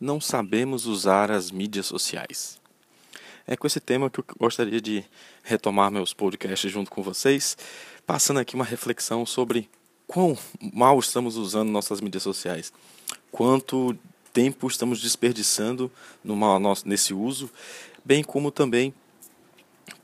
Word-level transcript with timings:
não 0.00 0.20
sabemos 0.20 0.86
usar 0.86 1.30
as 1.30 1.50
mídias 1.50 1.86
sociais. 1.86 2.60
É 3.46 3.56
com 3.56 3.66
esse 3.66 3.80
tema 3.80 4.10
que 4.10 4.20
eu 4.20 4.24
gostaria 4.38 4.80
de 4.80 5.04
retomar 5.42 5.90
meus 5.90 6.12
podcasts 6.12 6.70
junto 6.70 6.90
com 6.90 7.02
vocês, 7.02 7.56
passando 8.06 8.40
aqui 8.40 8.54
uma 8.54 8.64
reflexão 8.64 9.24
sobre 9.24 9.68
quão 10.06 10.36
mal 10.72 10.98
estamos 10.98 11.36
usando 11.36 11.70
nossas 11.70 12.00
mídias 12.00 12.22
sociais, 12.22 12.72
quanto 13.32 13.96
tempo 14.32 14.66
estamos 14.68 15.00
desperdiçando 15.00 15.90
numa, 16.22 16.58
nesse 16.84 17.12
uso, 17.14 17.50
bem 18.04 18.22
como 18.22 18.50
também 18.50 18.94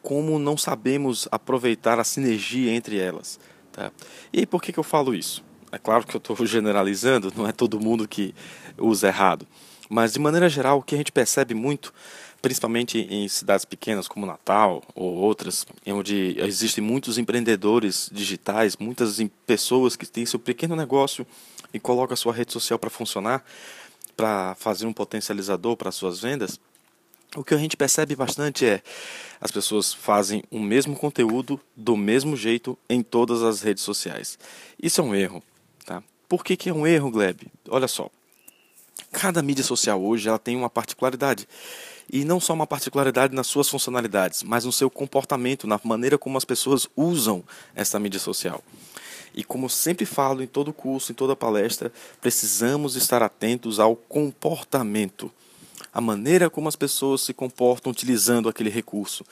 como 0.03 0.39
não 0.39 0.57
sabemos 0.57 1.27
aproveitar 1.31 1.99
a 1.99 2.05
sinergia 2.05 2.73
entre 2.73 2.99
elas. 2.99 3.41
Tá? 3.73 3.91
E 4.33 4.47
por 4.47 4.63
que, 4.63 4.73
que 4.73 4.79
eu 4.79 4.85
falo 4.85 5.15
isso? 5.15 5.43
É 5.73 5.79
claro 5.79 6.07
que 6.07 6.15
eu 6.15 6.19
estou 6.19 6.37
generalizando, 6.47 7.33
não 7.35 7.47
é 7.49 7.53
todo 7.53 7.81
mundo 7.81 8.07
que 8.07 8.35
usa 8.79 9.09
errado. 9.09 9.47
Mas, 9.89 10.13
de 10.13 10.19
maneira 10.19 10.49
geral, 10.49 10.79
o 10.79 10.83
que 10.83 10.95
a 10.95 10.99
gente 10.99 11.13
percebe 11.13 11.55
muito, 11.55 11.93
principalmente 12.41 12.99
em 12.99 13.29
cidades 13.29 13.65
pequenas 13.65 14.09
como 14.09 14.27
Natal 14.27 14.83
ou 14.95 15.15
outras, 15.15 15.67
onde 15.87 16.37
existem 16.39 16.83
muitos 16.83 17.19
empreendedores 17.19 18.09
digitais, 18.13 18.77
muitas 18.77 19.21
pessoas 19.47 19.97
que 19.97 20.07
têm 20.07 20.27
seu 20.27 20.39
pequeno 20.39 20.75
negócio 20.75 21.27
e 21.73 21.81
colocam 21.81 22.15
a 22.15 22.17
sua 22.17 22.33
rede 22.33 22.53
social 22.53 22.79
para 22.79 22.91
funcionar, 22.91 23.45
para 24.17 24.55
fazer 24.55 24.87
um 24.87 24.93
potencializador 24.93 25.77
para 25.77 25.91
suas 25.91 26.21
vendas, 26.21 26.59
o 27.37 27.43
que 27.43 27.55
a 27.55 27.59
gente 27.59 27.77
percebe 27.77 28.15
bastante 28.15 28.65
é 28.65 28.81
as 29.41 29.51
pessoas 29.51 29.93
fazem 29.93 30.43
o 30.51 30.61
mesmo 30.61 30.97
conteúdo 30.97 31.61
do 31.77 31.97
mesmo 31.97 32.37
jeito 32.37 32.79
em 32.89 33.03
todas 33.03 33.43
as 33.43 33.61
redes 33.61 33.83
sociais. 33.83 34.39
Isso 34.81 35.01
é 35.01 35.05
um 35.05 35.15
erro. 35.15 35.43
Tá? 35.85 36.03
Por 36.29 36.45
que, 36.45 36.57
que 36.57 36.71
é 36.71 36.73
um 36.73 36.87
erro, 36.87 37.11
Gleb? 37.11 37.49
Olha 37.69 37.89
só. 37.89 38.09
Cada 39.13 39.43
mídia 39.43 39.65
social 39.65 40.03
hoje 40.03 40.29
ela 40.29 40.39
tem 40.39 40.57
uma 40.57 40.71
particularidade. 40.71 41.49
E 42.13 42.25
não 42.25 42.39
só 42.39 42.53
uma 42.53 42.67
particularidade 42.67 43.35
nas 43.35 43.47
suas 43.47 43.69
funcionalidades, 43.69 44.43
mas 44.43 44.65
no 44.65 44.73
seu 44.73 44.91
comportamento, 44.91 45.67
na 45.67 45.81
maneira 45.83 46.19
como 46.19 46.37
as 46.37 46.45
pessoas 46.45 46.87
usam 46.97 47.43
essa 47.75 47.99
mídia 47.99 48.21
social. 48.21 48.63
E 49.35 49.43
como 49.43 49.69
sempre 49.69 50.07
falo 50.07 50.43
em 50.43 50.47
todo 50.47 50.73
curso, 50.73 51.11
em 51.11 51.15
toda 51.15 51.35
palestra, 51.35 51.93
precisamos 52.21 52.95
estar 52.95 53.23
atentos 53.23 53.81
ao 53.81 53.97
comportamento. 53.97 55.31
A 55.93 56.01
maneira 56.01 56.49
como 56.49 56.69
as 56.69 56.77
pessoas 56.77 57.23
se 57.23 57.33
comportam 57.33 57.91
utilizando 57.91 58.49
aquele 58.49 58.71
recurso. 58.71 59.25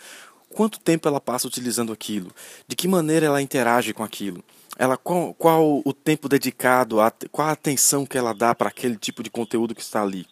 Quanto 0.49 0.79
tempo 0.81 1.09
ela 1.09 1.21
passa 1.21 1.47
utilizando 1.47 1.93
aquilo? 1.93 2.31
De 2.67 2.75
que 2.77 2.89
maneira 2.89 3.27
ela 3.27 3.41
interage 3.41 3.93
com 3.93 4.03
aquilo? 4.03 4.43
Ela 4.83 4.97
qual, 4.97 5.33
qual 5.35 5.81
o 5.85 5.93
tempo 5.93 6.29
dedicado, 6.29 7.01
a, 7.01 7.13
qual 7.31 7.47
a 7.47 7.53
atenção 7.53 8.05
que 8.05 8.19
ela 8.19 8.35
dá 8.35 8.53
para 8.53 8.69
aquele 8.69 8.97
tipo 8.97 9.23
de 9.23 9.31
conteúdo 9.31 9.77
que 9.77 9.81
está 9.81 10.03
ali. 10.03 10.27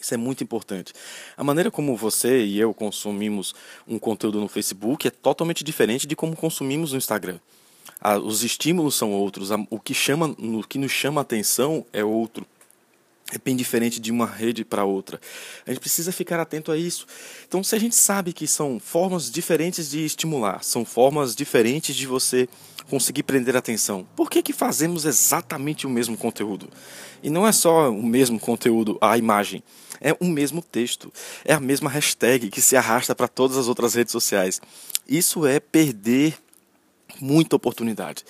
Isso 0.00 0.14
é 0.14 0.16
muito 0.16 0.44
importante. 0.44 0.92
A 1.36 1.42
maneira 1.42 1.68
como 1.68 1.96
você 1.96 2.44
e 2.44 2.60
eu 2.60 2.72
consumimos 2.72 3.56
um 3.88 3.98
conteúdo 3.98 4.38
no 4.38 4.46
Facebook 4.46 5.08
é 5.08 5.10
totalmente 5.10 5.64
diferente 5.64 6.06
de 6.06 6.14
como 6.14 6.36
consumimos 6.36 6.92
no 6.92 6.98
Instagram. 6.98 7.40
os 8.22 8.44
estímulos 8.44 8.94
são 8.94 9.12
outros, 9.12 9.50
o 9.68 9.80
que, 9.80 9.92
chama, 9.92 10.28
o 10.38 10.62
que 10.62 10.78
nos 10.78 10.92
chama 10.92 11.20
a 11.20 11.22
atenção 11.22 11.84
é 11.92 12.04
outro 12.04 12.46
é 13.32 13.38
bem 13.38 13.56
diferente 13.56 13.98
de 13.98 14.12
uma 14.12 14.26
rede 14.26 14.64
para 14.64 14.84
outra. 14.84 15.20
A 15.66 15.70
gente 15.70 15.80
precisa 15.80 16.12
ficar 16.12 16.38
atento 16.38 16.70
a 16.70 16.76
isso. 16.76 17.06
Então, 17.46 17.62
se 17.62 17.74
a 17.74 17.78
gente 17.78 17.96
sabe 17.96 18.32
que 18.32 18.46
são 18.46 18.78
formas 18.78 19.30
diferentes 19.30 19.90
de 19.90 20.04
estimular, 20.04 20.62
são 20.62 20.84
formas 20.84 21.34
diferentes 21.34 21.96
de 21.96 22.06
você 22.06 22.48
conseguir 22.88 23.24
prender 23.24 23.56
atenção, 23.56 24.06
por 24.14 24.30
que, 24.30 24.40
que 24.40 24.52
fazemos 24.52 25.04
exatamente 25.04 25.86
o 25.86 25.90
mesmo 25.90 26.16
conteúdo? 26.16 26.68
E 27.20 27.28
não 27.28 27.46
é 27.46 27.50
só 27.50 27.90
o 27.90 28.02
mesmo 28.02 28.38
conteúdo, 28.38 28.96
a 29.00 29.18
imagem, 29.18 29.60
é 30.00 30.16
o 30.20 30.26
mesmo 30.26 30.62
texto, 30.62 31.12
é 31.44 31.52
a 31.52 31.58
mesma 31.58 31.90
hashtag 31.90 32.48
que 32.48 32.62
se 32.62 32.76
arrasta 32.76 33.12
para 33.12 33.26
todas 33.26 33.56
as 33.56 33.66
outras 33.66 33.94
redes 33.94 34.12
sociais. 34.12 34.60
Isso 35.08 35.44
é 35.44 35.58
perder 35.58 36.38
muita 37.20 37.56
oportunidade. 37.56 38.24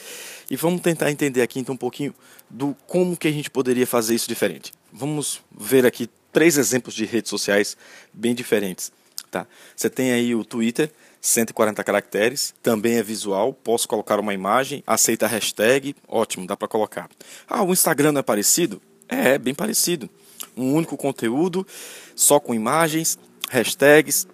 E 0.50 0.56
vamos 0.56 0.80
tentar 0.80 1.10
entender 1.10 1.42
aqui 1.42 1.58
então 1.58 1.74
um 1.74 1.78
pouquinho 1.78 2.14
do 2.48 2.76
como 2.86 3.16
que 3.16 3.28
a 3.28 3.32
gente 3.32 3.50
poderia 3.50 3.86
fazer 3.86 4.14
isso 4.14 4.28
diferente. 4.28 4.72
Vamos 4.98 5.42
ver 5.54 5.84
aqui 5.84 6.08
três 6.32 6.56
exemplos 6.56 6.94
de 6.94 7.04
redes 7.04 7.28
sociais 7.28 7.76
bem 8.14 8.34
diferentes. 8.34 8.90
Tá? 9.30 9.46
Você 9.76 9.90
tem 9.90 10.10
aí 10.10 10.34
o 10.34 10.42
Twitter, 10.42 10.90
140 11.20 11.84
caracteres, 11.84 12.54
também 12.62 12.96
é 12.96 13.02
visual, 13.02 13.52
posso 13.52 13.86
colocar 13.86 14.18
uma 14.18 14.32
imagem, 14.32 14.82
aceita 14.86 15.26
a 15.26 15.28
hashtag, 15.28 15.94
ótimo, 16.08 16.46
dá 16.46 16.56
para 16.56 16.66
colocar. 16.66 17.10
Ah, 17.46 17.62
o 17.62 17.74
Instagram 17.74 18.12
não 18.12 18.20
é 18.20 18.22
parecido? 18.22 18.80
É, 19.06 19.34
é 19.34 19.38
bem 19.38 19.54
parecido. 19.54 20.08
Um 20.56 20.72
único 20.72 20.96
conteúdo, 20.96 21.66
só 22.14 22.40
com 22.40 22.54
imagens, 22.54 23.18
hashtags, 23.50 24.26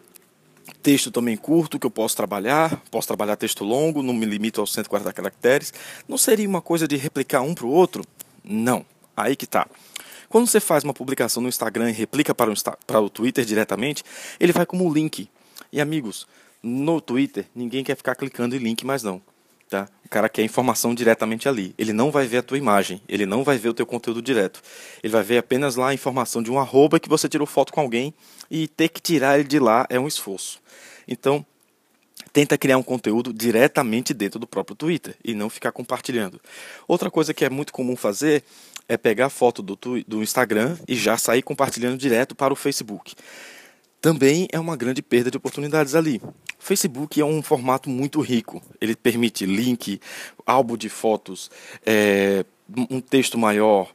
texto 0.81 1.11
também 1.11 1.37
curto 1.37 1.77
que 1.77 1.87
eu 1.87 1.91
posso 1.91 2.17
trabalhar, 2.17 2.81
posso 2.89 3.09
trabalhar 3.09 3.34
texto 3.34 3.65
longo, 3.65 4.00
não 4.00 4.15
me 4.15 4.27
limito 4.27 4.61
aos 4.61 4.73
140 4.73 5.12
caracteres. 5.12 5.75
Não 6.06 6.17
seria 6.17 6.49
uma 6.49 6.62
coisa 6.62 6.87
de 6.87 6.97
replicar 6.97 7.43
um 7.43 7.53
para 7.53 7.67
o 7.67 7.71
outro? 7.71 8.05
Não, 8.44 8.87
aí 9.17 9.34
que 9.34 9.44
está. 9.44 9.67
Quando 10.32 10.47
você 10.47 10.60
faz 10.60 10.82
uma 10.82 10.94
publicação 10.94 11.43
no 11.43 11.48
Instagram 11.50 11.91
e 11.91 11.93
replica 11.93 12.34
para 12.34 12.50
o, 12.50 12.54
para 12.87 12.98
o 12.98 13.10
Twitter 13.10 13.44
diretamente, 13.44 14.03
ele 14.41 14.50
vai 14.50 14.65
como 14.65 14.91
link. 14.91 15.28
E 15.70 15.78
amigos, 15.78 16.26
no 16.62 17.03
Twitter 17.03 17.44
ninguém 17.54 17.84
quer 17.84 17.94
ficar 17.94 18.15
clicando 18.15 18.56
em 18.56 18.59
link 18.59 18.82
mais 18.82 19.03
não. 19.03 19.20
Tá? 19.69 19.87
O 20.03 20.09
cara 20.09 20.31
quer 20.31 20.43
informação 20.43 20.94
diretamente 20.94 21.50
ali. 21.50 21.75
Ele 21.76 21.93
não 21.93 22.10
vai 22.10 22.26
ver 22.26 22.38
a 22.38 22.43
tua 22.43 22.56
imagem, 22.56 23.03
ele 23.06 23.26
não 23.26 23.44
vai 23.44 23.59
ver 23.59 23.69
o 23.69 23.75
teu 23.75 23.84
conteúdo 23.84 24.22
direto. 24.22 24.62
Ele 25.03 25.12
vai 25.12 25.22
ver 25.22 25.37
apenas 25.37 25.76
lá 25.76 25.88
a 25.88 25.94
informação 25.94 26.43
de 26.43 26.50
um 26.50 26.59
arroba 26.59 26.99
que 26.99 27.10
você 27.10 27.28
tirou 27.28 27.47
foto 27.47 27.70
com 27.70 27.82
alguém 27.82 28.14
e 28.50 28.66
ter 28.66 28.88
que 28.88 29.03
tirar 29.03 29.38
ele 29.38 29.47
de 29.47 29.59
lá 29.59 29.84
é 29.91 30.00
um 30.00 30.09
esforço. 30.09 30.62
Então, 31.06 31.44
tenta 32.33 32.59
criar 32.59 32.77
um 32.77 32.83
conteúdo 32.83 33.33
diretamente 33.33 34.12
dentro 34.12 34.38
do 34.38 34.47
próprio 34.47 34.77
Twitter 34.77 35.15
e 35.25 35.34
não 35.34 35.49
ficar 35.49 35.72
compartilhando. 35.72 36.41
Outra 36.87 37.10
coisa 37.10 37.33
que 37.33 37.44
é 37.44 37.50
muito 37.50 37.72
comum 37.72 37.97
fazer 37.97 38.44
é 38.88 38.97
pegar 38.97 39.31
foto 39.31 39.62
do, 39.62 39.78
do 40.06 40.22
Instagram 40.22 40.77
e 40.87 40.94
já 40.94 41.16
sair 41.16 41.43
compartilhando 41.43 41.97
direto 41.97 42.34
para 42.34 42.53
o 42.53 42.56
Facebook. 42.56 43.15
Também 44.00 44.49
é 44.50 44.59
uma 44.59 44.77
grande 44.77 45.00
perda 45.00 45.31
de 45.31 45.37
oportunidades 45.37 45.94
ali. 45.94 46.21
O 46.25 46.32
Facebook 46.59 47.21
é 47.21 47.25
um 47.25 47.41
formato 47.41 47.88
muito 47.88 48.21
rico. 48.21 48.61
Ele 48.81 48.97
permite 48.97 49.47
link, 49.47 50.00
álbum 50.44 50.77
de 50.77 50.88
fotos, 50.88 51.50
é, 51.87 52.44
um 52.91 53.00
texto 53.00 53.38
maior. 53.38 53.94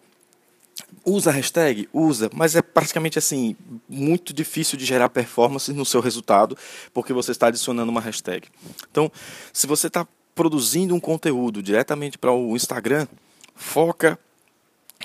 Usa 1.09 1.31
hashtag? 1.31 1.87
Usa, 1.93 2.29
mas 2.33 2.53
é 2.53 2.61
praticamente 2.61 3.17
assim, 3.17 3.55
muito 3.87 4.33
difícil 4.33 4.77
de 4.77 4.83
gerar 4.83 5.07
performance 5.07 5.71
no 5.71 5.85
seu 5.85 6.01
resultado, 6.01 6.57
porque 6.93 7.13
você 7.13 7.31
está 7.31 7.47
adicionando 7.47 7.89
uma 7.89 8.01
hashtag. 8.01 8.49
Então, 8.91 9.09
se 9.53 9.65
você 9.65 9.87
está 9.87 10.05
produzindo 10.35 10.93
um 10.93 10.99
conteúdo 10.99 11.63
diretamente 11.63 12.17
para 12.17 12.33
o 12.33 12.57
Instagram, 12.57 13.07
foca 13.55 14.19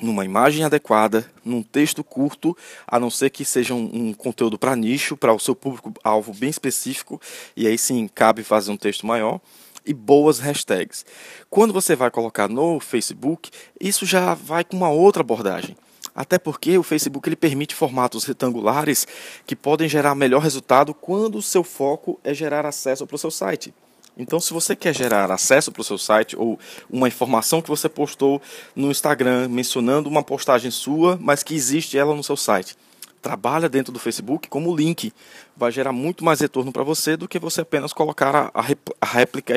numa 0.02 0.24
imagem 0.24 0.64
adequada, 0.64 1.24
num 1.44 1.62
texto 1.62 2.02
curto, 2.02 2.56
a 2.84 2.98
não 2.98 3.08
ser 3.08 3.30
que 3.30 3.44
seja 3.44 3.72
um, 3.72 4.08
um 4.08 4.12
conteúdo 4.12 4.58
para 4.58 4.74
nicho, 4.74 5.16
para 5.16 5.32
o 5.32 5.38
seu 5.38 5.54
público-alvo 5.54 6.34
bem 6.34 6.50
específico, 6.50 7.20
e 7.56 7.64
aí 7.64 7.78
sim 7.78 8.08
cabe 8.12 8.42
fazer 8.42 8.72
um 8.72 8.76
texto 8.76 9.06
maior, 9.06 9.40
e 9.86 9.94
boas 9.94 10.40
hashtags. 10.40 11.06
Quando 11.48 11.72
você 11.72 11.94
vai 11.94 12.10
colocar 12.10 12.48
no 12.48 12.80
Facebook, 12.80 13.52
isso 13.80 14.04
já 14.04 14.34
vai 14.34 14.64
com 14.64 14.76
uma 14.76 14.90
outra 14.90 15.22
abordagem. 15.22 15.76
Até 16.14 16.38
porque 16.38 16.76
o 16.76 16.82
Facebook 16.82 17.28
ele 17.28 17.36
permite 17.36 17.74
formatos 17.74 18.24
retangulares 18.24 19.06
que 19.46 19.56
podem 19.56 19.88
gerar 19.88 20.14
melhor 20.14 20.42
resultado 20.42 20.92
quando 20.92 21.36
o 21.36 21.42
seu 21.42 21.64
foco 21.64 22.20
é 22.22 22.34
gerar 22.34 22.66
acesso 22.66 23.06
para 23.06 23.14
o 23.14 23.18
seu 23.18 23.30
site. 23.30 23.74
Então, 24.16 24.38
se 24.38 24.52
você 24.52 24.76
quer 24.76 24.94
gerar 24.94 25.30
acesso 25.30 25.72
para 25.72 25.80
o 25.80 25.84
seu 25.84 25.96
site 25.96 26.36
ou 26.36 26.58
uma 26.90 27.08
informação 27.08 27.62
que 27.62 27.70
você 27.70 27.88
postou 27.88 28.42
no 28.76 28.90
Instagram 28.90 29.48
mencionando 29.48 30.08
uma 30.08 30.22
postagem 30.22 30.70
sua, 30.70 31.18
mas 31.20 31.42
que 31.42 31.54
existe 31.54 31.96
ela 31.96 32.14
no 32.14 32.22
seu 32.22 32.36
site, 32.36 32.76
trabalha 33.22 33.68
dentro 33.70 33.90
do 33.90 33.98
Facebook 33.98 34.48
como 34.48 34.76
link. 34.76 35.14
Vai 35.56 35.72
gerar 35.72 35.92
muito 35.92 36.24
mais 36.24 36.40
retorno 36.40 36.72
para 36.72 36.82
você 36.82 37.16
do 37.16 37.26
que 37.26 37.38
você 37.38 37.62
apenas 37.62 37.92
colocar 37.92 38.34
a, 38.36 38.52
a 39.00 39.06
réplica 39.06 39.54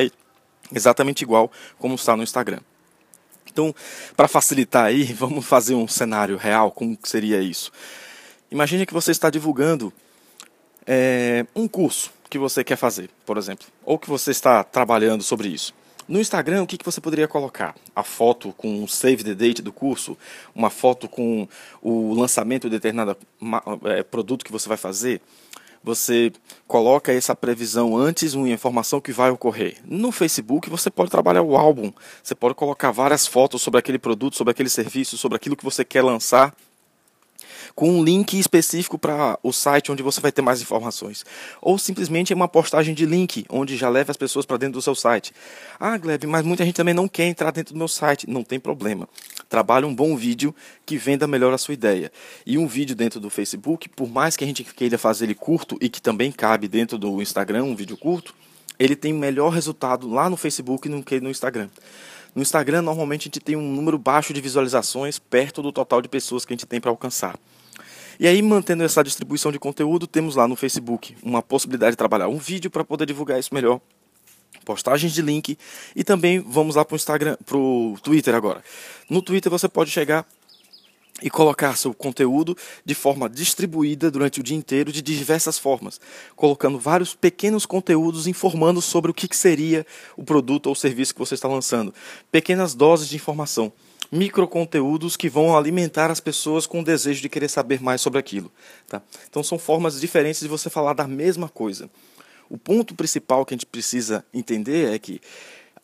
exatamente 0.72 1.22
igual 1.22 1.52
como 1.78 1.94
está 1.94 2.16
no 2.16 2.22
Instagram. 2.22 2.60
Então, 3.56 3.74
para 4.14 4.28
facilitar 4.28 4.84
aí, 4.84 5.04
vamos 5.14 5.46
fazer 5.46 5.74
um 5.74 5.88
cenário 5.88 6.36
real, 6.36 6.70
como 6.70 6.98
seria 7.02 7.40
isso? 7.40 7.72
Imagine 8.50 8.84
que 8.84 8.92
você 8.92 9.10
está 9.10 9.30
divulgando 9.30 9.90
é, 10.86 11.46
um 11.56 11.66
curso 11.66 12.12
que 12.28 12.38
você 12.38 12.62
quer 12.62 12.76
fazer, 12.76 13.08
por 13.24 13.38
exemplo, 13.38 13.66
ou 13.82 13.98
que 13.98 14.10
você 14.10 14.30
está 14.30 14.62
trabalhando 14.62 15.22
sobre 15.22 15.48
isso. 15.48 15.72
No 16.06 16.20
Instagram, 16.20 16.62
o 16.62 16.66
que, 16.66 16.76
que 16.76 16.84
você 16.84 17.00
poderia 17.00 17.26
colocar? 17.26 17.74
A 17.94 18.02
foto 18.02 18.52
com 18.58 18.84
o 18.84 18.88
save 18.88 19.24
the 19.24 19.34
date 19.34 19.62
do 19.62 19.72
curso, 19.72 20.18
uma 20.54 20.68
foto 20.68 21.08
com 21.08 21.48
o 21.80 22.12
lançamento 22.12 22.68
de 22.68 22.76
determinado 22.76 23.16
é, 23.86 24.02
produto 24.02 24.44
que 24.44 24.52
você 24.52 24.68
vai 24.68 24.76
fazer. 24.76 25.20
Você 25.86 26.32
coloca 26.66 27.12
essa 27.12 27.32
previsão 27.32 27.96
antes, 27.96 28.34
uma 28.34 28.48
informação 28.48 29.00
que 29.00 29.12
vai 29.12 29.30
ocorrer. 29.30 29.76
No 29.84 30.10
Facebook, 30.10 30.68
você 30.68 30.90
pode 30.90 31.12
trabalhar 31.12 31.42
o 31.42 31.56
álbum. 31.56 31.92
Você 32.20 32.34
pode 32.34 32.56
colocar 32.56 32.90
várias 32.90 33.24
fotos 33.24 33.62
sobre 33.62 33.78
aquele 33.78 33.96
produto, 33.96 34.34
sobre 34.34 34.50
aquele 34.50 34.68
serviço, 34.68 35.16
sobre 35.16 35.36
aquilo 35.36 35.54
que 35.54 35.62
você 35.62 35.84
quer 35.84 36.02
lançar 36.02 36.52
com 37.76 37.90
um 37.90 38.02
link 38.02 38.38
específico 38.38 38.98
para 38.98 39.38
o 39.42 39.52
site 39.52 39.92
onde 39.92 40.02
você 40.02 40.18
vai 40.18 40.32
ter 40.32 40.40
mais 40.40 40.62
informações. 40.62 41.26
Ou 41.60 41.78
simplesmente 41.78 42.32
uma 42.32 42.48
postagem 42.48 42.94
de 42.94 43.04
link, 43.04 43.44
onde 43.50 43.76
já 43.76 43.90
leva 43.90 44.10
as 44.10 44.16
pessoas 44.16 44.46
para 44.46 44.56
dentro 44.56 44.72
do 44.78 44.82
seu 44.82 44.94
site. 44.94 45.30
Ah, 45.78 45.98
Gleb, 45.98 46.26
mas 46.26 46.42
muita 46.42 46.64
gente 46.64 46.74
também 46.74 46.94
não 46.94 47.06
quer 47.06 47.26
entrar 47.26 47.50
dentro 47.50 47.74
do 47.74 47.78
meu 47.78 47.86
site. 47.86 48.28
Não 48.28 48.42
tem 48.42 48.58
problema. 48.58 49.06
Trabalhe 49.46 49.84
um 49.84 49.94
bom 49.94 50.16
vídeo 50.16 50.54
que 50.86 50.96
venda 50.96 51.26
melhor 51.26 51.52
a 51.52 51.58
sua 51.58 51.74
ideia. 51.74 52.10
E 52.46 52.56
um 52.56 52.66
vídeo 52.66 52.96
dentro 52.96 53.20
do 53.20 53.28
Facebook, 53.28 53.90
por 53.90 54.08
mais 54.08 54.38
que 54.38 54.44
a 54.44 54.46
gente 54.46 54.64
queira 54.64 54.96
fazer 54.96 55.26
ele 55.26 55.34
curto 55.34 55.76
e 55.78 55.90
que 55.90 56.00
também 56.00 56.32
cabe 56.32 56.66
dentro 56.68 56.96
do 56.96 57.20
Instagram, 57.20 57.64
um 57.64 57.76
vídeo 57.76 57.98
curto, 57.98 58.34
ele 58.78 58.96
tem 58.96 59.12
melhor 59.12 59.50
resultado 59.50 60.08
lá 60.08 60.30
no 60.30 60.36
Facebook 60.38 60.88
do 60.88 61.02
que 61.02 61.20
no 61.20 61.28
Instagram. 61.28 61.68
No 62.34 62.40
Instagram, 62.40 62.80
normalmente 62.80 63.22
a 63.22 63.24
gente 63.24 63.40
tem 63.40 63.54
um 63.54 63.70
número 63.70 63.98
baixo 63.98 64.32
de 64.32 64.40
visualizações 64.40 65.18
perto 65.18 65.60
do 65.60 65.70
total 65.70 66.00
de 66.00 66.08
pessoas 66.08 66.46
que 66.46 66.54
a 66.54 66.56
gente 66.56 66.66
tem 66.66 66.80
para 66.80 66.90
alcançar. 66.90 67.38
E 68.18 68.26
aí, 68.26 68.40
mantendo 68.40 68.82
essa 68.82 69.04
distribuição 69.04 69.52
de 69.52 69.58
conteúdo, 69.58 70.06
temos 70.06 70.36
lá 70.36 70.48
no 70.48 70.56
Facebook 70.56 71.16
uma 71.22 71.42
possibilidade 71.42 71.92
de 71.92 71.96
trabalhar 71.96 72.28
um 72.28 72.38
vídeo 72.38 72.70
para 72.70 72.84
poder 72.84 73.06
divulgar 73.06 73.38
isso 73.38 73.54
melhor, 73.54 73.80
postagens 74.64 75.12
de 75.12 75.22
link. 75.22 75.58
E 75.94 76.02
também 76.02 76.40
vamos 76.40 76.76
lá 76.76 76.84
para 76.84 76.94
o 76.94 76.96
Instagram, 76.96 77.36
para 77.44 77.56
o 77.56 77.96
Twitter 78.02 78.34
agora. 78.34 78.62
No 79.08 79.20
Twitter 79.20 79.50
você 79.50 79.68
pode 79.68 79.90
chegar 79.90 80.26
e 81.22 81.30
colocar 81.30 81.76
seu 81.76 81.94
conteúdo 81.94 82.56
de 82.84 82.94
forma 82.94 83.28
distribuída 83.28 84.10
durante 84.10 84.40
o 84.40 84.42
dia 84.42 84.56
inteiro 84.56 84.92
de 84.92 85.00
diversas 85.00 85.58
formas, 85.58 86.00
colocando 86.34 86.78
vários 86.78 87.14
pequenos 87.14 87.64
conteúdos 87.64 88.26
informando 88.26 88.82
sobre 88.82 89.10
o 89.10 89.14
que 89.14 89.34
seria 89.34 89.86
o 90.16 90.22
produto 90.22 90.66
ou 90.66 90.74
serviço 90.74 91.14
que 91.14 91.20
você 91.20 91.34
está 91.34 91.48
lançando, 91.48 91.94
pequenas 92.30 92.74
doses 92.74 93.08
de 93.08 93.16
informação, 93.16 93.72
microconteúdos 94.10 95.16
que 95.16 95.28
vão 95.28 95.56
alimentar 95.56 96.10
as 96.10 96.20
pessoas 96.20 96.66
com 96.66 96.80
o 96.80 96.84
desejo 96.84 97.20
de 97.20 97.28
querer 97.28 97.48
saber 97.48 97.82
mais 97.82 98.00
sobre 98.00 98.18
aquilo. 98.18 98.50
Tá? 98.88 99.02
Então 99.28 99.42
são 99.42 99.58
formas 99.58 100.00
diferentes 100.00 100.40
de 100.40 100.48
você 100.48 100.70
falar 100.70 100.92
da 100.92 101.06
mesma 101.06 101.48
coisa. 101.48 101.90
O 102.48 102.56
ponto 102.56 102.94
principal 102.94 103.44
que 103.44 103.54
a 103.54 103.56
gente 103.56 103.66
precisa 103.66 104.24
entender 104.32 104.94
é 104.94 104.98
que 104.98 105.20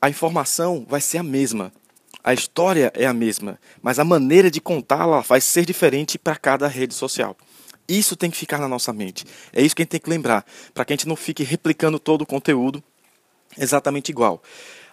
a 0.01 0.09
informação 0.09 0.87
vai 0.89 1.01
ser 1.01 1.19
a 1.19 1.23
mesma, 1.23 1.73
a 2.25 2.33
história 2.33 2.93
é 2.95 3.05
a 3.05 3.13
mesma, 3.13 3.59
mas 3.81 3.99
a 3.99 4.05
maneira 4.05 4.49
de 4.49 4.61
contá-la 4.61 5.21
vai 5.21 5.41
ser 5.41 5.65
diferente 5.65 6.17
para 6.17 6.37
cada 6.37 6.69
rede 6.69 6.95
social. 6.95 7.37
Isso 7.89 8.15
tem 8.15 8.31
que 8.31 8.37
ficar 8.37 8.59
na 8.59 8.69
nossa 8.69 8.93
mente. 8.93 9.25
É 9.53 9.61
isso 9.61 9.75
que 9.75 9.83
a 9.83 9.85
gente 9.85 9.91
tem 9.91 10.01
que 10.01 10.09
lembrar, 10.09 10.47
para 10.73 10.85
que 10.85 10.93
a 10.93 10.97
gente 10.97 11.09
não 11.09 11.17
fique 11.17 11.43
replicando 11.43 11.99
todo 11.99 12.23
o 12.23 12.27
conteúdo 12.27 12.83
exatamente 13.59 14.11
igual. 14.11 14.41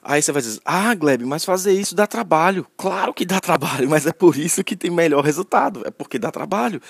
Aí 0.01 0.21
você 0.21 0.31
vai 0.31 0.41
dizer, 0.41 0.61
ah, 0.65 0.93
Gleb, 0.95 1.23
mas 1.25 1.43
fazer 1.43 1.73
isso 1.73 1.95
dá 1.95 2.07
trabalho. 2.07 2.65
Claro 2.77 3.13
que 3.13 3.25
dá 3.25 3.39
trabalho, 3.39 3.87
mas 3.89 4.05
é 4.05 4.13
por 4.13 4.37
isso 4.37 4.63
que 4.63 4.75
tem 4.75 4.89
melhor 4.89 5.23
resultado. 5.23 5.81
É 5.85 5.91
porque 5.91 6.17
dá 6.17 6.31
trabalho. 6.31 6.81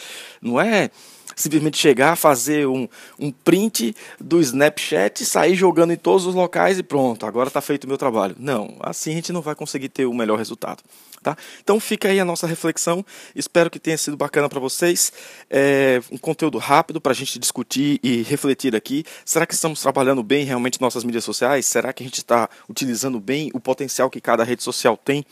Não 0.41 0.59
é 0.59 0.89
simplesmente 1.35 1.77
chegar, 1.77 2.15
fazer 2.15 2.67
um, 2.67 2.87
um 3.17 3.31
print 3.31 3.95
do 4.19 4.41
Snapchat, 4.41 5.25
sair 5.25 5.55
jogando 5.55 5.93
em 5.93 5.97
todos 5.97 6.25
os 6.25 6.35
locais 6.35 6.79
e 6.79 6.83
pronto, 6.83 7.25
agora 7.25 7.49
está 7.49 7.61
feito 7.61 7.85
o 7.85 7.87
meu 7.87 7.97
trabalho. 7.97 8.35
Não, 8.37 8.75
assim 8.79 9.11
a 9.11 9.15
gente 9.15 9.31
não 9.31 9.41
vai 9.41 9.55
conseguir 9.55 9.89
ter 9.89 10.05
o 10.05 10.13
melhor 10.13 10.37
resultado. 10.37 10.83
Tá? 11.21 11.35
Então 11.61 11.79
fica 11.81 12.07
aí 12.07 12.19
a 12.19 12.23
nossa 12.23 12.47
reflexão. 12.47 13.05
Espero 13.35 13.69
que 13.69 13.77
tenha 13.77 13.97
sido 13.97 14.15
bacana 14.15 14.47
para 14.47 14.59
vocês. 14.59 15.11
É 15.49 16.01
um 16.09 16.17
conteúdo 16.17 16.57
rápido 16.57 17.01
para 17.01 17.11
a 17.11 17.15
gente 17.15 17.37
discutir 17.37 17.99
e 18.01 18.21
refletir 18.23 18.73
aqui. 18.73 19.03
Será 19.25 19.45
que 19.45 19.53
estamos 19.53 19.81
trabalhando 19.81 20.23
bem 20.23 20.45
realmente 20.45 20.79
nossas 20.79 21.03
mídias 21.03 21.25
sociais? 21.25 21.65
Será 21.65 21.91
que 21.91 22.03
a 22.03 22.05
gente 22.05 22.19
está 22.19 22.49
utilizando 22.69 23.19
bem 23.19 23.51
o 23.53 23.59
potencial 23.59 24.09
que 24.09 24.21
cada 24.21 24.45
rede 24.45 24.63
social 24.63 24.95
tem 24.95 25.25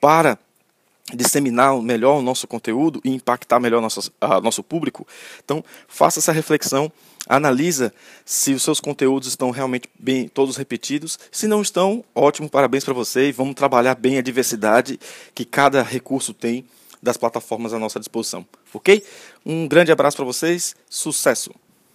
para 0.00 0.38
disseminar 1.14 1.80
melhor 1.80 2.18
o 2.18 2.22
nosso 2.22 2.46
conteúdo 2.46 3.00
e 3.04 3.10
impactar 3.10 3.60
melhor 3.60 3.80
nosso, 3.80 4.12
nosso 4.42 4.62
público. 4.62 5.06
Então, 5.44 5.64
faça 5.86 6.18
essa 6.18 6.32
reflexão, 6.32 6.90
analisa 7.28 7.92
se 8.24 8.52
os 8.52 8.62
seus 8.62 8.80
conteúdos 8.80 9.28
estão 9.28 9.50
realmente 9.50 9.88
bem 9.98 10.28
todos 10.28 10.56
repetidos. 10.56 11.18
Se 11.30 11.46
não 11.46 11.62
estão, 11.62 12.04
ótimo, 12.14 12.48
parabéns 12.48 12.84
para 12.84 12.94
você 12.94 13.28
e 13.28 13.32
vamos 13.32 13.54
trabalhar 13.54 13.94
bem 13.94 14.18
a 14.18 14.22
diversidade 14.22 14.98
que 15.34 15.44
cada 15.44 15.82
recurso 15.82 16.34
tem 16.34 16.64
das 17.02 17.16
plataformas 17.16 17.72
à 17.72 17.78
nossa 17.78 18.00
disposição, 18.00 18.44
ok? 18.72 19.04
Um 19.44 19.68
grande 19.68 19.92
abraço 19.92 20.16
para 20.16 20.24
vocês, 20.24 20.74
sucesso! 20.88 21.65